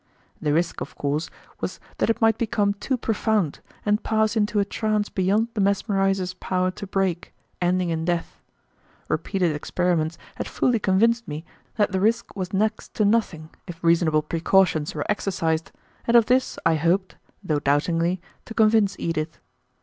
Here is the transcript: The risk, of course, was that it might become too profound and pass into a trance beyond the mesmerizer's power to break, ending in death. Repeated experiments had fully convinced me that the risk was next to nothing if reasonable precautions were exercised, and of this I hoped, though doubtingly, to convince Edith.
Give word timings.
The 0.41 0.51
risk, 0.51 0.81
of 0.81 0.95
course, 0.95 1.29
was 1.59 1.79
that 1.99 2.09
it 2.09 2.19
might 2.19 2.39
become 2.39 2.73
too 2.73 2.97
profound 2.97 3.59
and 3.85 4.01
pass 4.01 4.35
into 4.35 4.59
a 4.59 4.65
trance 4.65 5.09
beyond 5.09 5.49
the 5.53 5.61
mesmerizer's 5.61 6.33
power 6.33 6.71
to 6.71 6.87
break, 6.87 7.35
ending 7.61 7.91
in 7.91 8.03
death. 8.03 8.41
Repeated 9.09 9.55
experiments 9.55 10.17
had 10.37 10.47
fully 10.47 10.79
convinced 10.79 11.27
me 11.27 11.45
that 11.75 11.91
the 11.91 11.99
risk 11.99 12.35
was 12.35 12.51
next 12.51 12.95
to 12.95 13.05
nothing 13.05 13.51
if 13.67 13.83
reasonable 13.83 14.23
precautions 14.23 14.95
were 14.95 15.05
exercised, 15.07 15.71
and 16.07 16.17
of 16.17 16.25
this 16.25 16.57
I 16.65 16.77
hoped, 16.77 17.15
though 17.43 17.59
doubtingly, 17.59 18.19
to 18.45 18.55
convince 18.55 18.95
Edith. 18.97 19.37